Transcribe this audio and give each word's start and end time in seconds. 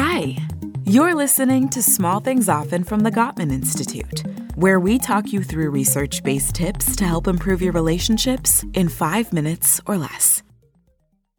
Hi, 0.00 0.36
you're 0.84 1.12
listening 1.12 1.68
to 1.70 1.82
Small 1.82 2.20
Things 2.20 2.48
Often 2.48 2.84
from 2.84 3.00
the 3.00 3.10
Gottman 3.10 3.50
Institute, 3.50 4.22
where 4.54 4.78
we 4.78 4.96
talk 4.96 5.32
you 5.32 5.42
through 5.42 5.70
research 5.70 6.22
based 6.22 6.54
tips 6.54 6.94
to 6.94 7.04
help 7.04 7.26
improve 7.26 7.60
your 7.60 7.72
relationships 7.72 8.64
in 8.74 8.88
five 8.88 9.32
minutes 9.32 9.80
or 9.86 9.98
less. 9.98 10.44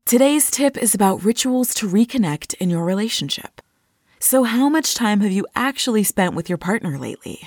Today's 0.05 0.51
tip 0.51 0.77
is 0.77 0.93
about 0.93 1.23
rituals 1.23 1.73
to 1.75 1.87
reconnect 1.87 2.53
in 2.55 2.69
your 2.69 2.83
relationship. 2.83 3.61
So, 4.19 4.43
how 4.43 4.67
much 4.67 4.93
time 4.93 5.21
have 5.21 5.31
you 5.31 5.47
actually 5.55 6.03
spent 6.03 6.35
with 6.35 6.49
your 6.49 6.57
partner 6.57 6.97
lately? 6.97 7.39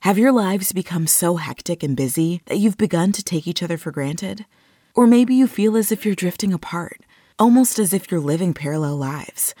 Have 0.00 0.18
your 0.18 0.32
lives 0.32 0.72
become 0.72 1.06
so 1.06 1.36
hectic 1.36 1.84
and 1.84 1.96
busy 1.96 2.42
that 2.46 2.58
you've 2.58 2.76
begun 2.76 3.12
to 3.12 3.22
take 3.22 3.46
each 3.46 3.62
other 3.62 3.78
for 3.78 3.92
granted? 3.92 4.44
Or 4.96 5.06
maybe 5.06 5.36
you 5.36 5.46
feel 5.46 5.76
as 5.76 5.92
if 5.92 6.04
you're 6.04 6.16
drifting 6.16 6.52
apart, 6.52 7.02
almost 7.38 7.78
as 7.78 7.92
if 7.92 8.10
you're 8.10 8.18
living 8.18 8.54
parallel 8.54 8.96
lives. 8.96 9.54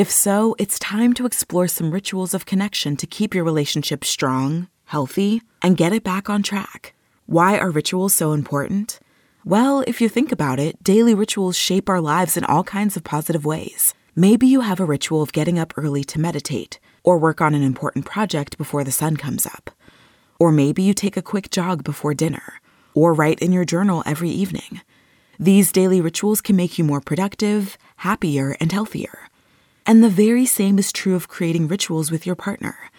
If 0.00 0.10
so, 0.10 0.56
it's 0.58 0.78
time 0.78 1.12
to 1.12 1.26
explore 1.26 1.68
some 1.68 1.90
rituals 1.90 2.32
of 2.32 2.46
connection 2.46 2.96
to 2.96 3.06
keep 3.06 3.34
your 3.34 3.44
relationship 3.44 4.02
strong, 4.02 4.68
healthy, 4.86 5.42
and 5.60 5.76
get 5.76 5.92
it 5.92 6.02
back 6.02 6.30
on 6.30 6.42
track. 6.42 6.94
Why 7.26 7.58
are 7.58 7.70
rituals 7.70 8.14
so 8.14 8.32
important? 8.32 8.98
Well, 9.44 9.84
if 9.86 10.00
you 10.00 10.08
think 10.08 10.32
about 10.32 10.58
it, 10.58 10.82
daily 10.82 11.14
rituals 11.14 11.58
shape 11.58 11.90
our 11.90 12.00
lives 12.00 12.38
in 12.38 12.44
all 12.44 12.64
kinds 12.64 12.96
of 12.96 13.04
positive 13.04 13.44
ways. 13.44 13.92
Maybe 14.16 14.46
you 14.46 14.62
have 14.62 14.80
a 14.80 14.86
ritual 14.86 15.20
of 15.20 15.34
getting 15.34 15.58
up 15.58 15.74
early 15.76 16.02
to 16.04 16.18
meditate 16.18 16.80
or 17.04 17.18
work 17.18 17.42
on 17.42 17.54
an 17.54 17.62
important 17.62 18.06
project 18.06 18.56
before 18.56 18.84
the 18.84 18.90
sun 18.90 19.18
comes 19.18 19.44
up. 19.44 19.68
Or 20.38 20.50
maybe 20.50 20.82
you 20.82 20.94
take 20.94 21.18
a 21.18 21.28
quick 21.30 21.50
jog 21.50 21.84
before 21.84 22.14
dinner 22.14 22.54
or 22.94 23.12
write 23.12 23.40
in 23.40 23.52
your 23.52 23.66
journal 23.66 24.02
every 24.06 24.30
evening. 24.30 24.80
These 25.38 25.72
daily 25.72 26.00
rituals 26.00 26.40
can 26.40 26.56
make 26.56 26.78
you 26.78 26.84
more 26.84 27.02
productive, 27.02 27.76
happier, 27.96 28.56
and 28.60 28.72
healthier. 28.72 29.29
And 29.86 30.04
the 30.04 30.08
very 30.08 30.46
same 30.46 30.78
is 30.78 30.92
true 30.92 31.14
of 31.14 31.28
creating 31.28 31.68
rituals 31.68 32.10
with 32.10 32.26
your 32.26 32.36
partner. 32.36 32.90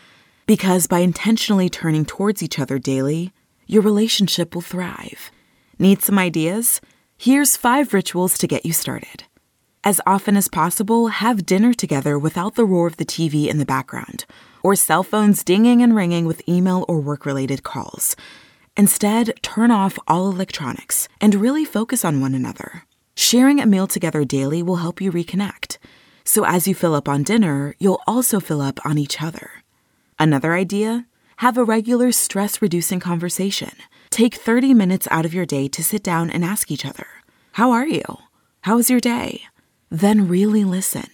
Because 0.45 0.87
by 0.87 0.99
intentionally 0.99 1.69
turning 1.69 2.05
towards 2.05 2.43
each 2.43 2.59
other 2.59 2.79
daily, 2.79 3.31
your 3.67 3.81
relationship 3.81 4.53
will 4.53 4.61
thrive. 4.61 5.31
Need 5.79 6.01
some 6.01 6.19
ideas? 6.19 6.81
Here's 7.17 7.55
five 7.55 7.93
rituals 7.93 8.37
to 8.39 8.47
get 8.47 8.65
you 8.65 8.73
started. 8.73 9.23
As 9.83 10.01
often 10.05 10.37
as 10.37 10.47
possible, 10.47 11.07
have 11.07 11.45
dinner 11.45 11.73
together 11.73 12.19
without 12.19 12.55
the 12.55 12.65
roar 12.65 12.85
of 12.85 12.97
the 12.97 13.05
TV 13.05 13.47
in 13.47 13.57
the 13.57 13.65
background, 13.65 14.25
or 14.61 14.75
cell 14.75 15.01
phones 15.01 15.43
dinging 15.43 15.81
and 15.81 15.95
ringing 15.95 16.25
with 16.25 16.47
email 16.47 16.85
or 16.87 16.99
work 16.99 17.25
related 17.25 17.63
calls. 17.63 18.15
Instead, 18.77 19.33
turn 19.41 19.71
off 19.71 19.97
all 20.07 20.29
electronics 20.29 21.07
and 21.19 21.35
really 21.35 21.65
focus 21.65 22.05
on 22.05 22.21
one 22.21 22.35
another. 22.35 22.85
Sharing 23.15 23.59
a 23.59 23.65
meal 23.65 23.87
together 23.87 24.23
daily 24.23 24.61
will 24.61 24.77
help 24.77 25.01
you 25.01 25.11
reconnect. 25.11 25.77
So 26.23 26.45
as 26.45 26.67
you 26.67 26.75
fill 26.75 26.95
up 26.95 27.09
on 27.09 27.23
dinner, 27.23 27.75
you'll 27.79 28.01
also 28.07 28.39
fill 28.39 28.61
up 28.61 28.79
on 28.85 28.97
each 28.97 29.21
other. 29.21 29.63
Another 30.19 30.53
idea? 30.53 31.07
Have 31.37 31.57
a 31.57 31.63
regular 31.63 32.11
stress 32.11 32.61
reducing 32.61 32.99
conversation. 32.99 33.71
Take 34.11 34.35
30 34.35 34.73
minutes 34.73 35.07
out 35.09 35.25
of 35.25 35.33
your 35.33 35.45
day 35.45 35.67
to 35.69 35.83
sit 35.83 36.03
down 36.03 36.29
and 36.29 36.45
ask 36.45 36.69
each 36.69 36.85
other, 36.85 37.07
How 37.53 37.71
are 37.71 37.87
you? 37.87 38.03
How 38.61 38.75
was 38.75 38.89
your 38.89 38.99
day? 38.99 39.43
Then 39.89 40.27
really 40.27 40.63
listen. 40.63 41.07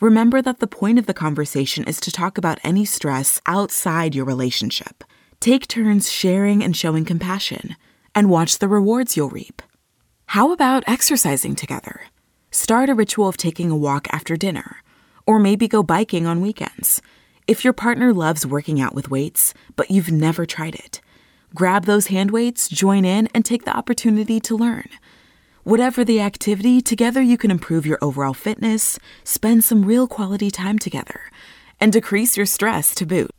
Remember 0.00 0.42
that 0.42 0.60
the 0.60 0.66
point 0.66 0.98
of 0.98 1.06
the 1.06 1.14
conversation 1.14 1.84
is 1.84 1.98
to 2.00 2.12
talk 2.12 2.36
about 2.36 2.60
any 2.62 2.84
stress 2.84 3.40
outside 3.46 4.14
your 4.14 4.26
relationship. 4.26 5.02
Take 5.40 5.66
turns 5.66 6.10
sharing 6.10 6.62
and 6.62 6.76
showing 6.76 7.06
compassion, 7.06 7.76
and 8.14 8.28
watch 8.28 8.58
the 8.58 8.68
rewards 8.68 9.16
you'll 9.16 9.30
reap. 9.30 9.62
How 10.26 10.52
about 10.52 10.84
exercising 10.86 11.54
together? 11.54 12.02
Start 12.50 12.88
a 12.88 12.94
ritual 12.94 13.28
of 13.28 13.36
taking 13.36 13.70
a 13.70 13.76
walk 13.76 14.06
after 14.12 14.36
dinner, 14.36 14.82
or 15.26 15.38
maybe 15.38 15.68
go 15.68 15.82
biking 15.82 16.26
on 16.26 16.40
weekends. 16.40 17.02
If 17.46 17.64
your 17.64 17.72
partner 17.72 18.12
loves 18.12 18.46
working 18.46 18.80
out 18.80 18.94
with 18.94 19.10
weights, 19.10 19.52
but 19.74 19.90
you've 19.90 20.10
never 20.10 20.46
tried 20.46 20.74
it, 20.74 21.00
grab 21.54 21.84
those 21.84 22.06
hand 22.06 22.30
weights, 22.30 22.68
join 22.68 23.04
in, 23.04 23.28
and 23.34 23.44
take 23.44 23.64
the 23.64 23.76
opportunity 23.76 24.40
to 24.40 24.56
learn. 24.56 24.88
Whatever 25.64 26.04
the 26.04 26.20
activity, 26.20 26.80
together 26.80 27.20
you 27.20 27.36
can 27.36 27.50
improve 27.50 27.86
your 27.86 27.98
overall 28.00 28.34
fitness, 28.34 28.98
spend 29.24 29.64
some 29.64 29.84
real 29.84 30.06
quality 30.06 30.50
time 30.50 30.78
together, 30.78 31.22
and 31.80 31.92
decrease 31.92 32.36
your 32.36 32.46
stress 32.46 32.94
to 32.94 33.04
boot. 33.04 33.30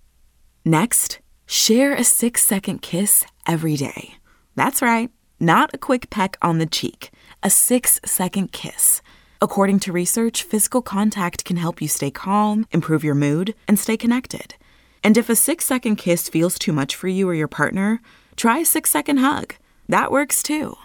Next, 0.66 1.20
share 1.46 1.94
a 1.94 2.04
six 2.04 2.46
second 2.46 2.82
kiss 2.82 3.26
every 3.48 3.78
day. 3.78 4.16
That's 4.56 4.82
right, 4.82 5.10
not 5.40 5.74
a 5.74 5.78
quick 5.78 6.10
peck 6.10 6.38
on 6.42 6.58
the 6.58 6.66
cheek, 6.66 7.12
a 7.44 7.50
six 7.50 8.00
second 8.06 8.52
kiss. 8.52 9.02
According 9.42 9.80
to 9.82 9.92
research, 9.92 10.44
physical 10.44 10.82
contact 10.82 11.46
can 11.46 11.58
help 11.58 11.82
you 11.82 11.88
stay 11.88 12.10
calm, 12.10 12.66
improve 12.72 13.04
your 13.04 13.16
mood, 13.16 13.54
and 13.68 13.78
stay 13.78 13.96
connected. 13.98 14.56
And 15.04 15.18
if 15.18 15.30
a 15.30 15.36
six 15.36 15.66
second 15.66 15.98
kiss 15.98 16.28
feels 16.28 16.58
too 16.58 16.74
much 16.74 16.96
for 16.96 17.08
you 17.08 17.30
or 17.30 17.36
your 17.36 17.48
partner, 17.48 18.02
try 18.36 18.60
a 18.60 18.66
six 18.66 18.90
second 18.90 19.18
hug. 19.18 19.56
That 19.88 20.12
works 20.12 20.42
too. 20.42 20.76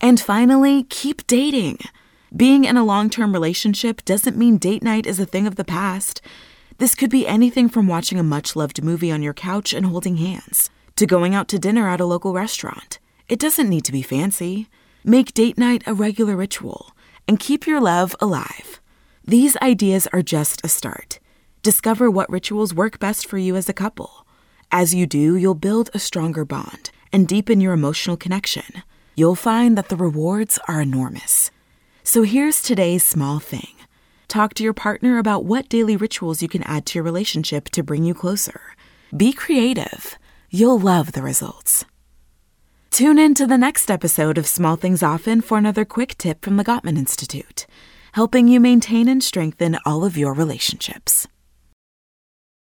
And 0.00 0.20
finally, 0.20 0.84
keep 0.84 1.26
dating. 1.26 1.78
Being 2.34 2.64
in 2.64 2.76
a 2.76 2.84
long 2.84 3.08
term 3.08 3.32
relationship 3.32 4.04
doesn't 4.04 4.36
mean 4.36 4.58
date 4.58 4.82
night 4.82 5.06
is 5.06 5.18
a 5.18 5.26
thing 5.26 5.46
of 5.46 5.56
the 5.56 5.64
past. 5.64 6.20
This 6.78 6.94
could 6.94 7.10
be 7.10 7.26
anything 7.26 7.70
from 7.70 7.88
watching 7.88 8.18
a 8.18 8.22
much 8.22 8.54
loved 8.54 8.84
movie 8.84 9.10
on 9.10 9.22
your 9.22 9.32
couch 9.32 9.72
and 9.72 9.86
holding 9.86 10.18
hands, 10.18 10.68
to 10.96 11.06
going 11.06 11.34
out 11.34 11.48
to 11.48 11.58
dinner 11.58 11.88
at 11.88 12.00
a 12.00 12.04
local 12.04 12.34
restaurant. 12.34 12.98
It 13.28 13.38
doesn't 13.38 13.70
need 13.70 13.86
to 13.86 13.92
be 13.92 14.02
fancy. 14.02 14.68
Make 15.08 15.34
date 15.34 15.56
night 15.56 15.84
a 15.86 15.94
regular 15.94 16.34
ritual 16.34 16.90
and 17.28 17.38
keep 17.38 17.64
your 17.64 17.80
love 17.80 18.16
alive. 18.20 18.80
These 19.24 19.56
ideas 19.58 20.08
are 20.12 20.20
just 20.20 20.64
a 20.64 20.68
start. 20.68 21.20
Discover 21.62 22.10
what 22.10 22.28
rituals 22.28 22.74
work 22.74 22.98
best 22.98 23.24
for 23.24 23.38
you 23.38 23.54
as 23.54 23.68
a 23.68 23.72
couple. 23.72 24.26
As 24.72 24.96
you 24.96 25.06
do, 25.06 25.36
you'll 25.36 25.54
build 25.54 25.90
a 25.94 26.00
stronger 26.00 26.44
bond 26.44 26.90
and 27.12 27.28
deepen 27.28 27.60
your 27.60 27.72
emotional 27.72 28.16
connection. 28.16 28.82
You'll 29.14 29.36
find 29.36 29.78
that 29.78 29.90
the 29.90 29.96
rewards 29.96 30.58
are 30.66 30.80
enormous. 30.80 31.52
So 32.02 32.22
here's 32.22 32.60
today's 32.60 33.06
small 33.06 33.38
thing 33.38 33.76
talk 34.26 34.54
to 34.54 34.64
your 34.64 34.74
partner 34.74 35.18
about 35.18 35.44
what 35.44 35.68
daily 35.68 35.96
rituals 35.96 36.42
you 36.42 36.48
can 36.48 36.64
add 36.64 36.84
to 36.86 36.98
your 36.98 37.04
relationship 37.04 37.68
to 37.68 37.84
bring 37.84 38.02
you 38.02 38.12
closer. 38.12 38.60
Be 39.16 39.32
creative. 39.32 40.18
You'll 40.50 40.80
love 40.80 41.12
the 41.12 41.22
results. 41.22 41.84
Tune 42.96 43.18
in 43.18 43.34
to 43.34 43.46
the 43.46 43.58
next 43.58 43.90
episode 43.90 44.38
of 44.38 44.46
Small 44.46 44.76
Things 44.76 45.02
Often 45.02 45.42
for 45.42 45.58
another 45.58 45.84
quick 45.84 46.16
tip 46.16 46.42
from 46.42 46.56
the 46.56 46.64
Gottman 46.64 46.96
Institute, 46.96 47.66
helping 48.12 48.48
you 48.48 48.58
maintain 48.58 49.06
and 49.06 49.22
strengthen 49.22 49.76
all 49.84 50.02
of 50.02 50.16
your 50.16 50.32
relationships. 50.32 51.28